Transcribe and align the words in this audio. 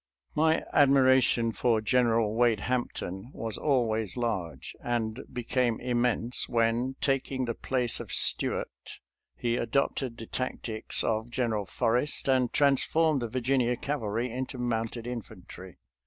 My 0.33 0.63
admiration 0.73 1.51
for 1.51 1.79
General 1.79 2.33
Wade 2.33 2.61
Hampton 2.61 3.29
was 3.35 3.55
always 3.55 4.17
large, 4.17 4.75
and 4.83 5.19
became 5.31 5.79
immense 5.79 6.49
when, 6.49 6.95
taking 6.99 7.45
the 7.45 7.53
place 7.53 7.99
of 7.99 8.11
Stuart, 8.11 8.97
he 9.35 9.57
adopted 9.57 10.17
the 10.17 10.25
tac 10.25 10.63
tics 10.63 11.03
of 11.03 11.29
General 11.29 11.67
Forrest 11.67 12.27
and 12.27 12.51
transformed 12.51 13.21
the 13.21 13.27
Virginia 13.27 13.75
cavalry 13.77 14.31
into 14.31 14.57
mounted 14.57 15.05
infantry. 15.05 15.77